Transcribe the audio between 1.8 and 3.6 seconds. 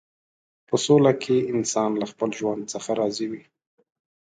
له خپل ژوند څخه راضي وي.